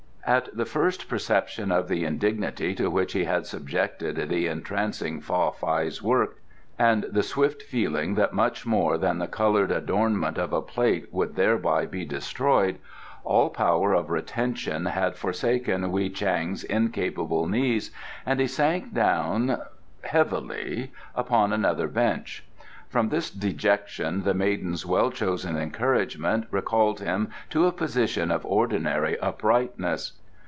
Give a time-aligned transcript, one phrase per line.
[0.23, 5.51] At the first perception of the indignity to which he had subjected the entrancing Fa
[5.51, 6.37] Fai's work,
[6.79, 11.35] and the swift feeling that much more than the coloured adornment of a plate would
[11.35, 12.77] thereby be destroyed,
[13.25, 17.91] all power of retention had forsaken Wei Chang's incapable knees
[18.25, 19.59] and he sank down
[20.03, 22.45] heavily upon another bench.
[22.87, 29.19] From this dejection the maiden's well chosen encouragement recalled him to a position of ordinary
[29.19, 30.13] uprightness.